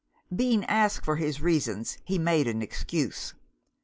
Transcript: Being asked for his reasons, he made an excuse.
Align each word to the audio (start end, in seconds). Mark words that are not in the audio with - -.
Being 0.35 0.65
asked 0.65 1.05
for 1.05 1.17
his 1.17 1.41
reasons, 1.41 1.99
he 2.03 2.17
made 2.17 2.47
an 2.47 2.63
excuse. 2.63 3.35